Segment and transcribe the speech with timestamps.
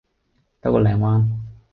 [0.61, 1.27] 兜個靚彎